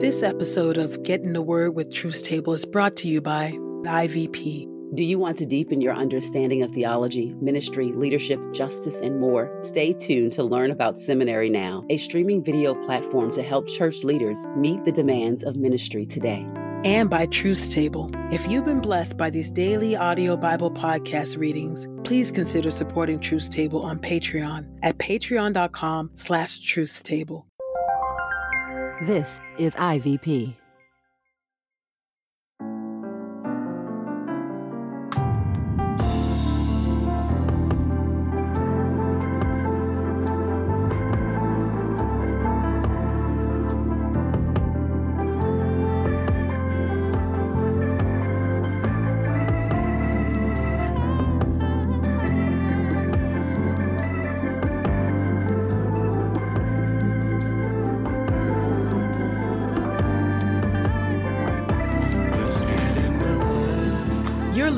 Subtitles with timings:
[0.00, 3.50] This episode of Get in the Word with Truth Table is brought to you by
[3.82, 4.68] IVP.
[4.94, 9.52] Do you want to deepen your understanding of theology, ministry, leadership, justice, and more?
[9.60, 14.38] Stay tuned to learn about Seminary Now, a streaming video platform to help church leaders
[14.56, 16.46] meet the demands of ministry today.
[16.84, 18.08] And by Truth Table.
[18.30, 23.50] If you've been blessed by these daily audio Bible podcast readings, please consider supporting Truth
[23.50, 27.47] Table on Patreon at patreon.com slash truthstable.
[29.00, 30.56] This is IVP.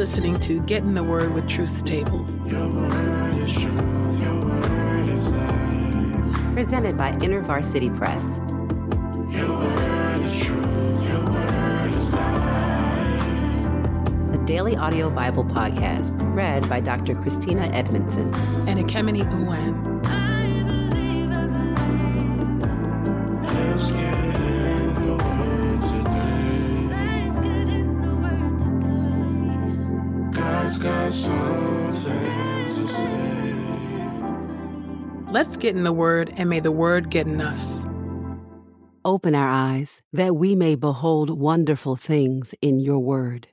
[0.00, 2.24] Listening to Get in the Word with Truth Table.
[6.54, 8.38] Presented by InterVarsity Press.
[14.32, 17.14] A daily audio Bible podcast read by Dr.
[17.14, 18.32] Christina Edmondson.
[18.66, 19.89] And Ekemini Uwan.
[35.60, 37.86] Get in the Word, and may the Word get in us.
[39.04, 43.48] Open our eyes that we may behold wonderful things in your word.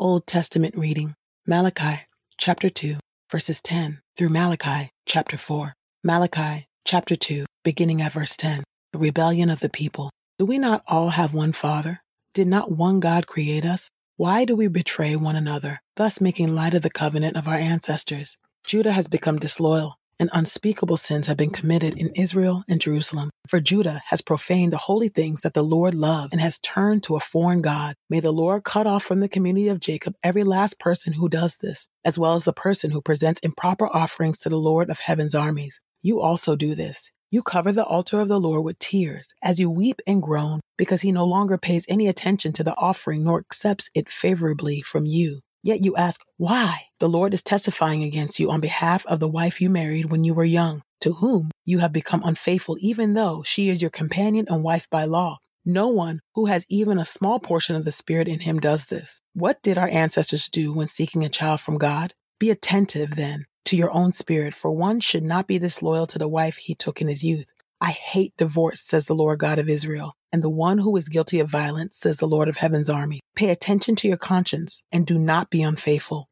[0.00, 1.14] Old Testament reading
[1.46, 2.96] Malachi chapter 2,
[3.30, 5.74] verses 10 through Malachi chapter 4.
[6.02, 8.64] Malachi chapter 2, beginning at verse 10.
[8.92, 10.10] The rebellion of the people.
[10.38, 12.00] Do we not all have one Father?
[12.34, 13.88] Did not one God create us?
[14.16, 18.36] Why do we betray one another, thus making light of the covenant of our ancestors?
[18.66, 23.30] Judah has become disloyal, and unspeakable sins have been committed in Israel and Jerusalem.
[23.48, 27.16] For Judah has profaned the holy things that the Lord loved and has turned to
[27.16, 27.94] a foreign God.
[28.08, 31.58] May the Lord cut off from the community of Jacob every last person who does
[31.58, 35.34] this, as well as the person who presents improper offerings to the Lord of heaven's
[35.34, 35.80] armies.
[36.02, 37.12] You also do this.
[37.30, 41.02] You cover the altar of the Lord with tears as you weep and groan because
[41.02, 45.40] he no longer pays any attention to the offering nor accepts it favorably from you.
[45.66, 46.82] Yet you ask, why?
[47.00, 50.32] The Lord is testifying against you on behalf of the wife you married when you
[50.32, 54.62] were young, to whom you have become unfaithful, even though she is your companion and
[54.62, 55.38] wife by law.
[55.64, 59.20] No one who has even a small portion of the Spirit in him does this.
[59.34, 62.14] What did our ancestors do when seeking a child from God?
[62.38, 66.28] Be attentive, then, to your own spirit, for one should not be disloyal to the
[66.28, 67.52] wife he took in his youth.
[67.80, 71.40] I hate divorce, says the Lord God of Israel, and the one who is guilty
[71.40, 73.20] of violence, says the Lord of heaven's army.
[73.34, 76.28] Pay attention to your conscience and do not be unfaithful.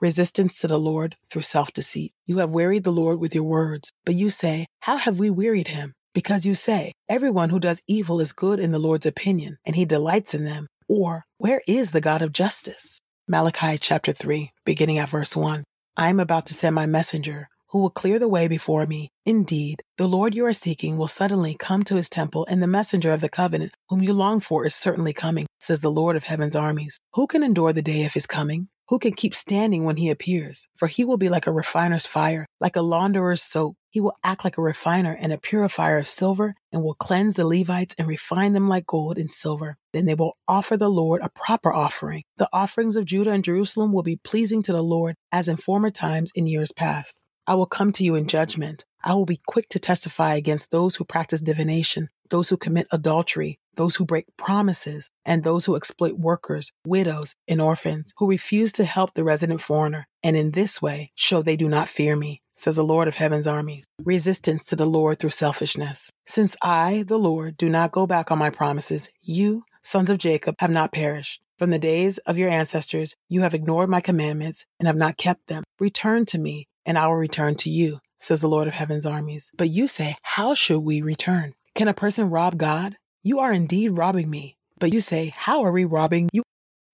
[0.00, 2.12] Resistance to the Lord through self deceit.
[2.24, 5.66] You have wearied the Lord with your words, but you say, How have we wearied
[5.66, 5.94] him?
[6.14, 9.84] Because you say, Everyone who does evil is good in the Lord's opinion, and he
[9.84, 10.68] delights in them.
[10.88, 13.00] Or, Where is the God of justice?
[13.26, 15.64] Malachi chapter 3, beginning at verse 1.
[15.96, 19.10] I am about to send my messenger who will clear the way before me.
[19.24, 23.12] Indeed, the Lord you are seeking will suddenly come to his temple, and the messenger
[23.12, 26.56] of the covenant, whom you long for, is certainly coming, says the Lord of heaven's
[26.56, 26.98] armies.
[27.14, 28.68] Who can endure the day of his coming?
[28.88, 30.66] Who can keep standing when he appears?
[30.74, 33.76] For he will be like a refiner's fire, like a launderer's soap.
[33.90, 37.46] He will act like a refiner and a purifier of silver, and will cleanse the
[37.46, 39.76] Levites and refine them like gold and silver.
[39.92, 42.22] Then they will offer the Lord a proper offering.
[42.38, 45.90] The offerings of Judah and Jerusalem will be pleasing to the Lord, as in former
[45.90, 47.20] times in years past.
[47.48, 48.84] I will come to you in judgment.
[49.02, 53.58] I will be quick to testify against those who practice divination, those who commit adultery,
[53.74, 58.84] those who break promises, and those who exploit workers, widows, and orphans, who refuse to
[58.84, 62.76] help the resident foreigner, and in this way show they do not fear me, says
[62.76, 63.86] the Lord of heaven's armies.
[64.04, 66.10] Resistance to the Lord through selfishness.
[66.26, 70.56] Since I, the Lord, do not go back on my promises, you, sons of Jacob,
[70.58, 71.40] have not perished.
[71.56, 75.46] From the days of your ancestors, you have ignored my commandments and have not kept
[75.46, 75.64] them.
[75.80, 79.52] Return to me, and I will return to you, says the Lord of heaven's armies.
[79.56, 81.54] But you say, How should we return?
[81.74, 82.96] Can a person rob God?
[83.22, 84.56] You are indeed robbing me.
[84.80, 86.42] But you say, How are we robbing you?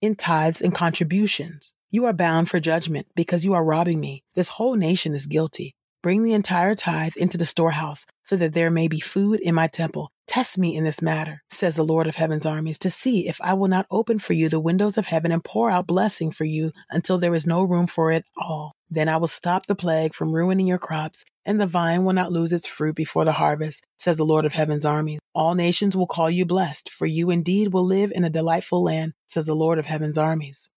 [0.02, 1.72] In tithes and contributions.
[1.90, 4.24] You are bound for judgment because you are robbing me.
[4.34, 5.76] This whole nation is guilty.
[6.02, 9.68] Bring the entire tithe into the storehouse so that there may be food in my
[9.68, 10.10] temple.
[10.26, 13.54] Test me in this matter, says the Lord of heaven's armies, to see if I
[13.54, 16.72] will not open for you the windows of heaven and pour out blessing for you
[16.90, 18.72] until there is no room for it all.
[18.88, 22.32] Then I will stop the plague from ruining your crops and the vine will not
[22.32, 25.20] lose its fruit before the harvest, says the Lord of heaven's armies.
[25.34, 29.12] All nations will call you blessed, for you indeed will live in a delightful land,
[29.26, 30.68] says the Lord of heaven's armies.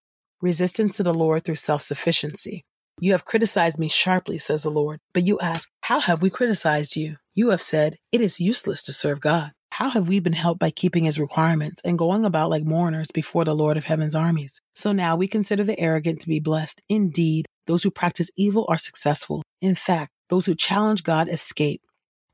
[0.41, 2.65] Resistance to the Lord through self sufficiency.
[2.99, 4.99] You have criticized me sharply, says the Lord.
[5.13, 7.17] But you ask, How have we criticized you?
[7.37, 9.51] You have said, It is useless to serve God.
[9.69, 13.45] How have we been helped by keeping his requirements and going about like mourners before
[13.45, 14.59] the Lord of heaven's armies?
[14.73, 16.81] So now we consider the arrogant to be blessed.
[16.89, 19.43] Indeed, those who practice evil are successful.
[19.61, 21.83] In fact, those who challenge God escape.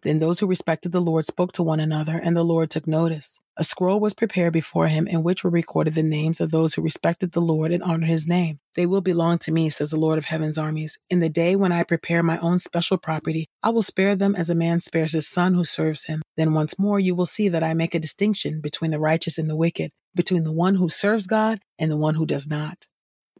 [0.04, 3.42] Then those who respected the Lord spoke to one another, and the Lord took notice.
[3.56, 6.82] A scroll was prepared before him in which were recorded the names of those who
[6.82, 8.58] respected the Lord and honored his name.
[8.76, 10.98] They will belong to me, says the Lord of heaven's armies.
[11.10, 14.50] In the day when I prepare my own special property, I will spare them as
[14.50, 16.24] a man spares his son who serves him.
[16.36, 19.48] Then once more you will see that I make a distinction between the righteous and
[19.48, 22.88] the wicked, between the one who serves God and the one who does not.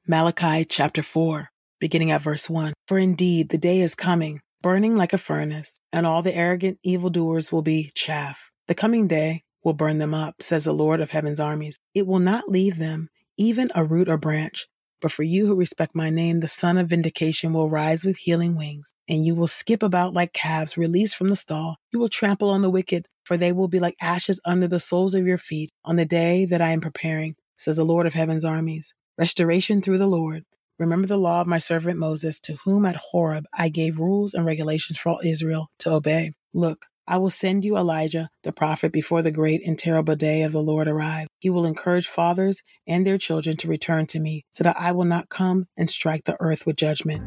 [0.08, 1.50] Malachi chapter 4,
[1.80, 2.74] beginning at verse 1.
[2.88, 7.52] For indeed the day is coming burning like a furnace, and all the arrogant evildoers
[7.52, 8.50] will be chaff.
[8.68, 11.78] The coming day will burn them up, says the Lord of heaven's armies.
[11.94, 14.68] It will not leave them, even a root or branch.
[15.02, 18.58] But for you who respect my name, the Sun of Vindication will rise with healing
[18.58, 21.76] wings, and you will skip about like calves released from the stall.
[21.92, 25.14] You will trample on the wicked, for they will be like ashes under the soles
[25.14, 28.46] of your feet on the day that I am preparing, says the Lord of heaven's
[28.46, 28.94] armies.
[29.18, 30.46] Restoration through the Lord.
[30.80, 34.46] Remember the law of my servant Moses, to whom at Horeb I gave rules and
[34.46, 36.32] regulations for all Israel to obey.
[36.54, 40.54] Look, I will send you Elijah, the prophet, before the great and terrible day of
[40.54, 41.28] the Lord arrive.
[41.40, 45.04] He will encourage fathers and their children to return to me, so that I will
[45.04, 47.22] not come and strike the earth with judgment.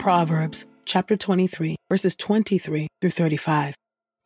[0.00, 3.76] Proverbs chapter 23, verses 23 through 35.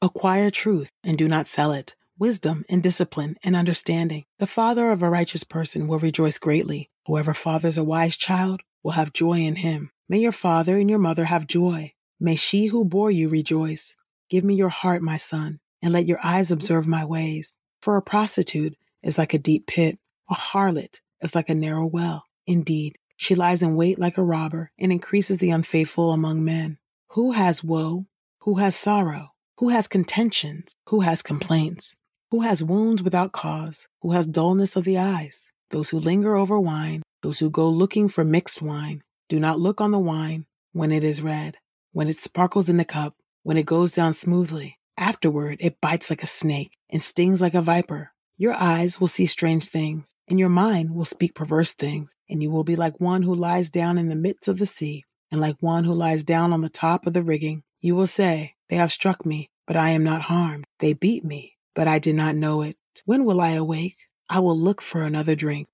[0.00, 4.24] Acquire truth and do not sell it, wisdom and discipline and understanding.
[4.38, 6.90] The father of a righteous person will rejoice greatly.
[7.06, 9.90] Whoever fathers a wise child will have joy in him.
[10.08, 11.92] May your father and your mother have joy.
[12.20, 13.96] May she who bore you rejoice.
[14.28, 17.56] Give me your heart, my son, and let your eyes observe my ways.
[17.80, 19.98] For a prostitute is like a deep pit,
[20.28, 22.24] a harlot is like a narrow well.
[22.46, 26.78] Indeed, she lies in wait like a robber and increases the unfaithful among men.
[27.12, 28.06] Who has woe?
[28.40, 29.30] Who has sorrow?
[29.58, 30.74] Who has contentions?
[30.88, 31.96] Who has complaints?
[32.30, 33.88] Who has wounds without cause?
[34.02, 35.50] Who has dullness of the eyes?
[35.70, 39.02] Those who linger over wine, those who go looking for mixed wine.
[39.30, 41.56] Do not look on the wine when it is red,
[41.92, 43.14] when it sparkles in the cup,
[43.44, 44.78] when it goes down smoothly.
[44.98, 48.12] Afterward, it bites like a snake and stings like a viper.
[48.36, 52.50] Your eyes will see strange things, and your mind will speak perverse things, and you
[52.50, 55.56] will be like one who lies down in the midst of the sea, and like
[55.60, 57.62] one who lies down on the top of the rigging.
[57.80, 60.66] You will say, They have struck me, but I am not harmed.
[60.78, 62.76] They beat me, but I did not know it.
[63.04, 63.94] When will I awake?
[64.28, 65.68] I will look for another drink.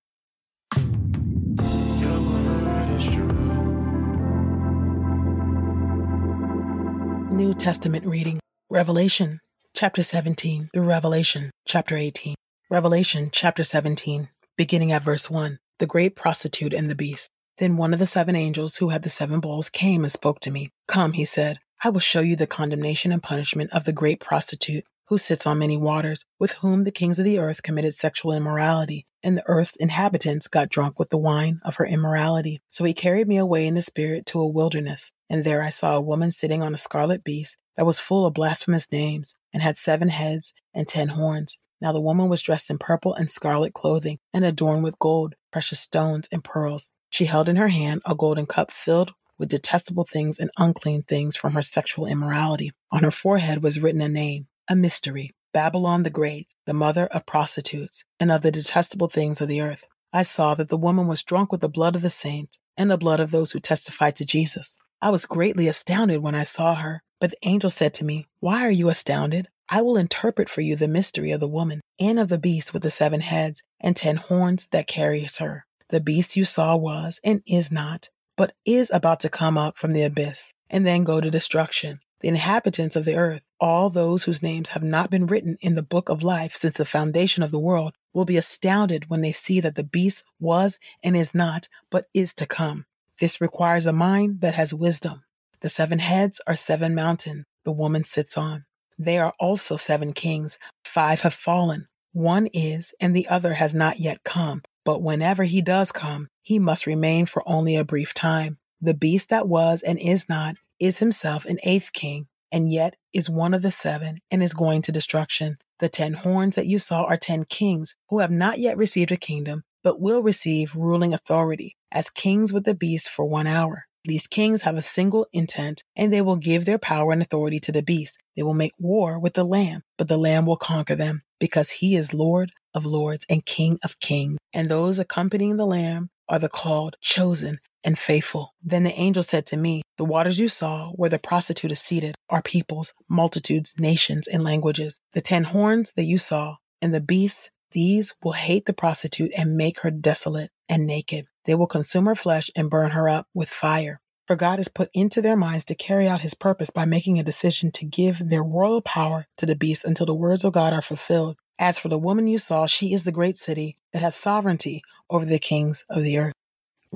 [7.32, 9.40] New Testament reading Revelation
[9.74, 12.34] chapter 17 through Revelation chapter 18.
[12.68, 14.28] Revelation chapter 17,
[14.58, 17.30] beginning at verse 1 The great prostitute and the beast.
[17.56, 20.50] Then one of the seven angels who had the seven bowls came and spoke to
[20.50, 20.68] me.
[20.86, 24.84] Come, he said, I will show you the condemnation and punishment of the great prostitute
[25.08, 29.06] who sits on many waters, with whom the kings of the earth committed sexual immorality,
[29.22, 32.60] and the earth's inhabitants got drunk with the wine of her immorality.
[32.70, 35.96] So he carried me away in the spirit to a wilderness, and there I saw
[35.96, 39.78] a woman sitting on a scarlet beast that was full of blasphemous names, and had
[39.78, 44.18] seven heads and ten horns now the woman was dressed in purple and scarlet clothing,
[44.32, 46.88] and adorned with gold, precious stones, and pearls.
[47.10, 51.36] She held in her hand a golden cup filled with detestable things and unclean things
[51.36, 52.70] from her sexual immorality.
[52.90, 57.26] On her forehead was written a name, a mystery Babylon the Great, the mother of
[57.26, 59.84] prostitutes, and of the detestable things of the earth.
[60.12, 62.98] I saw that the woman was drunk with the blood of the saints and the
[62.98, 64.76] blood of those who testified to Jesus.
[65.00, 68.66] I was greatly astounded when I saw her, but the angel said to me, Why
[68.66, 69.48] are you astounded?
[69.68, 72.82] I will interpret for you the mystery of the woman and of the beast with
[72.82, 75.66] the seven heads and ten horns that carries her.
[75.88, 79.92] The beast you saw was and is not, but is about to come up from
[79.92, 82.00] the abyss and then go to destruction.
[82.20, 85.82] The inhabitants of the earth, all those whose names have not been written in the
[85.82, 89.60] book of life since the foundation of the world, will be astounded when they see
[89.60, 92.86] that the beast was and is not, but is to come.
[93.20, 95.24] This requires a mind that has wisdom.
[95.60, 98.64] The seven heads are seven mountains the woman sits on.
[98.98, 100.58] They are also seven kings.
[100.84, 101.88] Five have fallen.
[102.12, 104.62] One is, and the other has not yet come.
[104.84, 108.58] But whenever he does come, he must remain for only a brief time.
[108.80, 113.30] The beast that was and is not is himself an eighth king, and yet is
[113.30, 115.56] one of the seven and is going to destruction.
[115.78, 119.16] The ten horns that you saw are ten kings who have not yet received a
[119.16, 123.86] kingdom, but will receive ruling authority as kings with the beast for one hour.
[124.06, 127.72] These kings have a single intent, and they will give their power and authority to
[127.72, 128.18] the beast.
[128.36, 131.96] They will make war with the Lamb, but the Lamb will conquer them, because he
[131.96, 134.36] is Lord of lords and King of kings.
[134.52, 138.54] And those accompanying the Lamb are the called, chosen, and faithful.
[138.62, 142.14] Then the angel said to me, The waters you saw where the prostitute is seated
[142.30, 145.00] are peoples, multitudes, nations, and languages.
[145.12, 149.56] The ten horns that you saw and the beasts, these will hate the prostitute and
[149.56, 151.26] make her desolate and naked.
[151.44, 154.00] They will consume her flesh and burn her up with fire.
[154.26, 157.22] For God has put into their minds to carry out his purpose by making a
[157.22, 160.80] decision to give their royal power to the beast until the words of God are
[160.80, 161.36] fulfilled.
[161.58, 165.26] As for the woman you saw, she is the great city that has sovereignty over
[165.26, 166.32] the kings of the earth.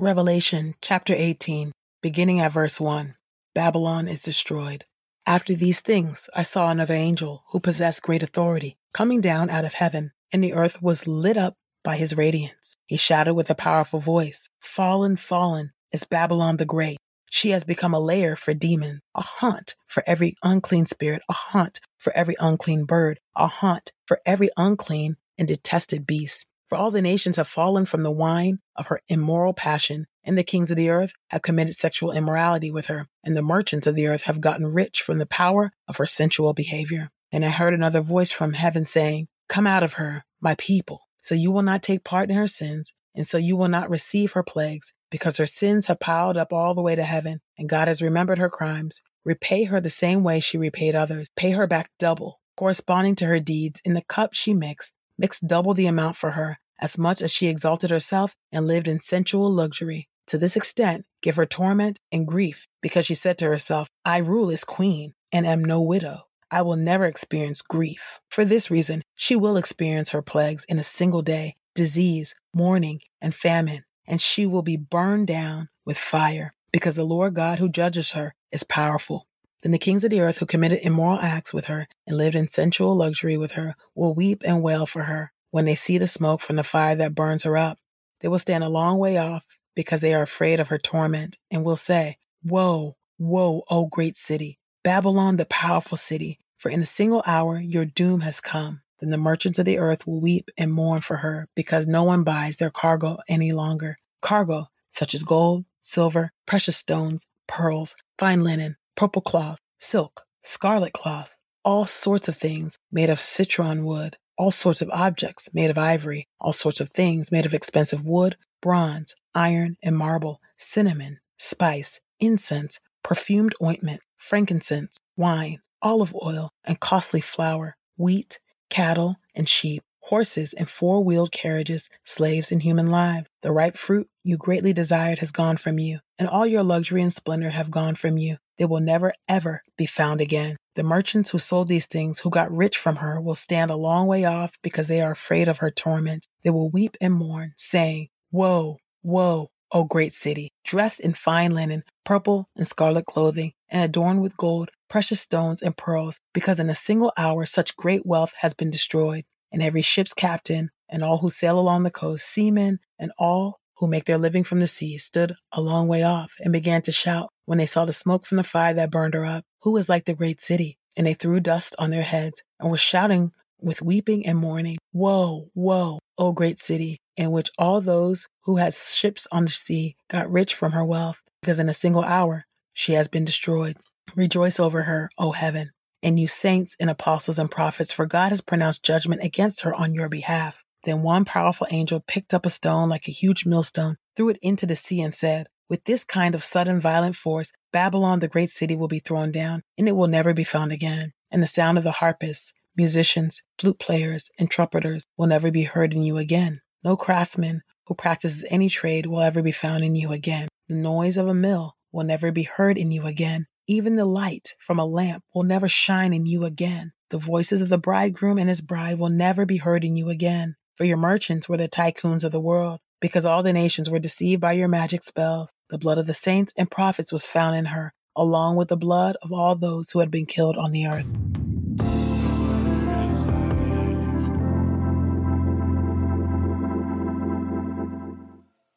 [0.01, 3.15] Revelation chapter 18, beginning at verse 1.
[3.53, 4.85] Babylon is destroyed.
[5.25, 9.73] After these things, I saw another angel who possessed great authority coming down out of
[9.73, 12.77] heaven, and the earth was lit up by his radiance.
[12.85, 16.97] He shouted with a powerful voice, Fallen, fallen is Babylon the Great.
[17.29, 21.81] She has become a lair for demons, a haunt for every unclean spirit, a haunt
[21.97, 26.45] for every unclean bird, a haunt for every unclean and detested beast.
[26.69, 30.43] For all the nations have fallen from the wine of her immoral passion, and the
[30.43, 34.05] kings of the earth have committed sexual immorality with her, and the merchants of the
[34.05, 37.09] earth have gotten rich from the power of her sensual behavior.
[37.31, 41.33] And I heard another voice from heaven saying, Come out of her, my people, so
[41.33, 44.43] you will not take part in her sins, and so you will not receive her
[44.43, 47.99] plagues, because her sins have piled up all the way to heaven, and God has
[47.99, 49.01] remembered her crimes.
[49.25, 51.29] Repay her the same way she repaid others.
[51.35, 53.81] Pay her back double, corresponding to her deeds.
[53.83, 57.47] In the cup she mixed, mix double the amount for her, as much as she
[57.47, 60.07] exalted herself and lived in sensual luxury.
[60.27, 64.49] To this extent, give her torment and grief, because she said to herself, I rule
[64.49, 66.27] as queen and am no widow.
[66.49, 68.19] I will never experience grief.
[68.29, 73.33] For this reason, she will experience her plagues in a single day disease, mourning, and
[73.33, 78.11] famine, and she will be burned down with fire, because the Lord God who judges
[78.11, 79.27] her is powerful.
[79.61, 82.47] Then the kings of the earth who committed immoral acts with her and lived in
[82.47, 86.41] sensual luxury with her will weep and wail for her when they see the smoke
[86.41, 87.77] from the fire that burns her up.
[88.21, 91.63] They will stand a long way off because they are afraid of her torment and
[91.63, 97.23] will say, Woe, woe, O great city, Babylon the powerful city, for in a single
[97.25, 98.81] hour your doom has come.
[98.99, 102.23] Then the merchants of the earth will weep and mourn for her because no one
[102.23, 103.97] buys their cargo any longer.
[104.21, 111.37] Cargo such as gold, silver, precious stones, pearls, fine linen, purple cloth, silk, scarlet cloth,
[111.63, 116.27] all sorts of things made of citron wood, all sorts of objects made of ivory,
[116.41, 122.81] all sorts of things made of expensive wood, bronze, iron, and marble, cinnamon, spice, incense,
[123.01, 128.37] perfumed ointment, frankincense, wine, olive oil, and costly flour, wheat,
[128.69, 133.29] cattle, and sheep, horses and four wheeled carriages, slaves and human lives.
[133.43, 137.13] The ripe fruit you greatly desired has gone from you, and all your luxury and
[137.13, 138.35] splendor have gone from you.
[138.59, 140.57] They will never, ever be found again.
[140.75, 144.05] The merchants who sold these things, who got rich from her, will stand a long
[144.05, 146.27] way off because they are afraid of her torment.
[146.43, 151.83] They will weep and mourn, saying, Woe, woe, O great city, dressed in fine linen,
[152.03, 156.75] purple and scarlet clothing, and adorned with gold, precious stones, and pearls, because in a
[156.75, 159.25] single hour such great wealth has been destroyed.
[159.51, 163.89] And every ship's captain, and all who sail along the coast, seamen, and all who
[163.89, 167.29] make their living from the sea, stood a long way off and began to shout
[167.45, 169.43] when they saw the smoke from the fire that burned her up.
[169.63, 170.77] Who is like the great city?
[170.97, 173.31] And they threw dust on their heads and were shouting
[173.61, 178.73] with weeping and mourning, Woe, woe, O great city, in which all those who had
[178.73, 182.93] ships on the sea got rich from her wealth, because in a single hour she
[182.93, 183.77] has been destroyed.
[184.15, 185.71] Rejoice over her, O heaven,
[186.01, 189.93] and you saints and apostles and prophets, for God has pronounced judgment against her on
[189.93, 190.63] your behalf.
[190.85, 194.65] Then one powerful angel picked up a stone like a huge millstone, threw it into
[194.65, 198.75] the sea, and said, With this kind of sudden violent force, Babylon, the great city,
[198.75, 201.13] will be thrown down, and it will never be found again.
[201.31, 205.93] And the sound of the harpists, musicians, flute players, and trumpeters will never be heard
[205.93, 206.61] in you again.
[206.83, 210.47] No craftsman who practices any trade will ever be found in you again.
[210.67, 213.47] The noise of a mill will never be heard in you again.
[213.67, 216.93] Even the light from a lamp will never shine in you again.
[217.09, 220.55] The voices of the bridegroom and his bride will never be heard in you again.
[220.79, 224.39] For your merchants were the tycoons of the world, because all the nations were deceived
[224.39, 225.51] by your magic spells.
[225.69, 229.17] The blood of the saints and prophets was found in her, along with the blood
[229.21, 231.05] of all those who had been killed on the earth.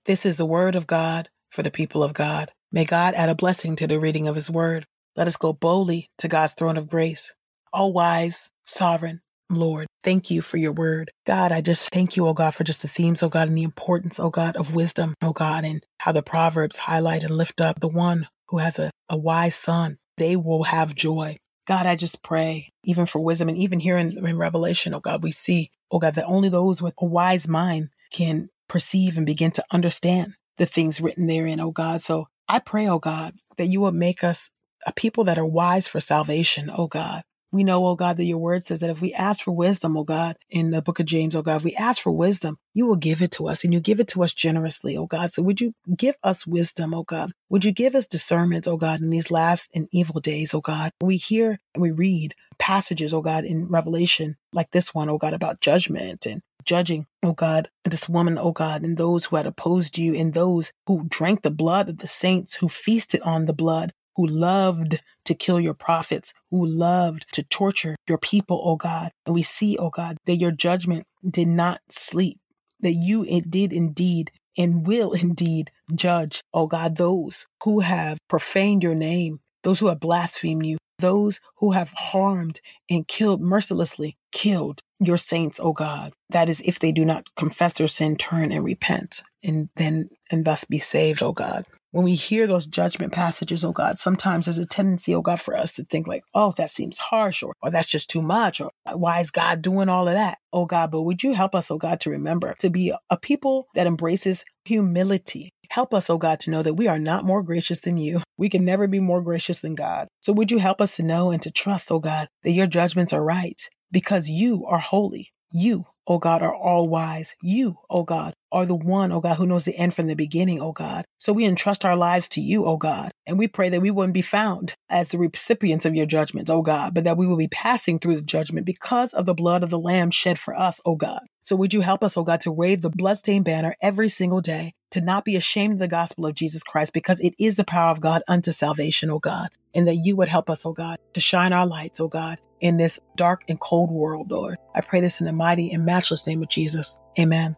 [0.04, 2.50] This is the word of God for the people of God.
[2.72, 4.86] May God add a blessing to the reading of his word.
[5.14, 7.32] Let us go boldly to God's throne of grace.
[7.72, 9.20] All wise, sovereign,
[9.54, 9.86] Lord.
[10.02, 11.10] Thank you for your word.
[11.26, 13.62] God, I just thank you, oh God, for just the themes, oh God, and the
[13.62, 17.80] importance, oh God, of wisdom, oh God, and how the Proverbs highlight and lift up
[17.80, 19.98] the one who has a, a wise son.
[20.18, 21.38] They will have joy.
[21.66, 25.22] God, I just pray, even for wisdom, and even here in, in Revelation, oh God,
[25.22, 29.52] we see, oh God, that only those with a wise mind can perceive and begin
[29.52, 32.02] to understand the things written therein, oh God.
[32.02, 34.50] So I pray, oh God, that you will make us
[34.86, 37.22] a people that are wise for salvation, oh God.
[37.52, 40.04] We know, oh God, that your word says that if we ask for wisdom, oh
[40.04, 42.96] God, in the book of James, oh God, if we ask for wisdom, you will
[42.96, 45.30] give it to us and you give it to us generously, oh God.
[45.30, 47.32] So would you give us wisdom, oh God?
[47.50, 50.92] Would you give us discernment, oh God, in these last and evil days, oh God?
[51.02, 55.34] we hear and we read passages, oh God, in Revelation like this one, oh God,
[55.34, 59.98] about judgment and judging, oh God, this woman, oh God, and those who had opposed
[59.98, 63.92] you, and those who drank the blood of the saints, who feasted on the blood,
[64.16, 69.10] who loved to kill your prophets, who loved to torture your people, O God.
[69.26, 72.40] And we see, O God, that your judgment did not sleep,
[72.80, 78.82] that you it did indeed and will indeed judge, O God, those who have profaned
[78.82, 84.80] your name, those who have blasphemed you, those who have harmed and killed mercilessly, killed
[85.00, 86.12] your saints, O God.
[86.30, 90.44] That is, if they do not confess their sin, turn and repent, and then and
[90.44, 94.58] thus be saved, O God when we hear those judgment passages, oh God, sometimes there's
[94.58, 97.70] a tendency, oh God, for us to think like, oh, that seems harsh or, or
[97.70, 100.38] that's just too much or why is God doing all of that?
[100.52, 103.68] Oh God, but would you help us, oh God, to remember to be a people
[103.74, 105.50] that embraces humility.
[105.70, 108.22] Help us, oh God, to know that we are not more gracious than you.
[108.36, 110.08] We can never be more gracious than God.
[110.20, 113.12] So would you help us to know and to trust, oh God, that your judgments
[113.12, 115.32] are right because you are holy.
[115.50, 117.34] You, oh God, are all wise.
[117.42, 120.60] You, oh God, are the one, oh God, who knows the end from the beginning,
[120.60, 121.04] oh God.
[121.18, 124.14] So we entrust our lives to you, oh God, and we pray that we wouldn't
[124.14, 127.48] be found as the recipients of your judgments, oh God, but that we will be
[127.48, 130.96] passing through the judgment because of the blood of the Lamb shed for us, oh
[130.96, 131.22] God.
[131.40, 134.74] So would you help us, oh God, to wave the bloodstained banner every single day,
[134.90, 137.90] to not be ashamed of the gospel of Jesus Christ, because it is the power
[137.90, 141.20] of God unto salvation, oh God, and that you would help us, oh God, to
[141.20, 144.56] shine our lights, oh God, in this dark and cold world, Lord.
[144.74, 146.98] I pray this in the mighty and matchless name of Jesus.
[147.18, 147.56] Amen.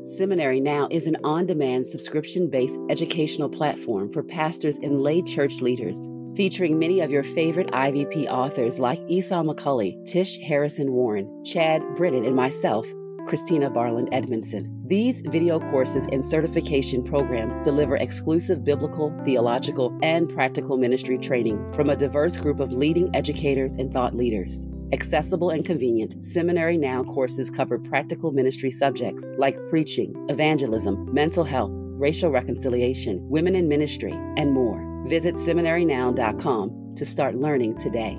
[0.00, 5.60] Seminary Now is an on demand subscription based educational platform for pastors and lay church
[5.60, 11.82] leaders, featuring many of your favorite IVP authors like Esau McCaulley, Tish Harrison Warren, Chad
[11.96, 12.86] Britton, and myself
[13.28, 14.82] Christina Barland Edmondson.
[14.86, 21.90] These video courses and certification programs deliver exclusive biblical, theological, and practical ministry training from
[21.90, 24.66] a diverse group of leading educators and thought leaders.
[24.94, 31.70] Accessible and convenient, Seminary Now courses cover practical ministry subjects like preaching, evangelism, mental health,
[31.74, 34.82] racial reconciliation, women in ministry, and more.
[35.06, 38.18] Visit seminarynow.com to start learning today.